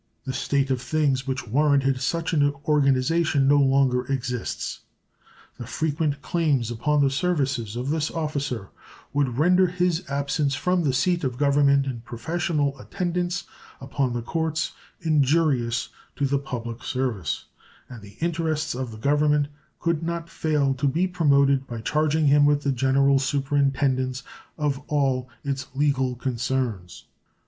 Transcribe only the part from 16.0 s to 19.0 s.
to the public service, and the interests of the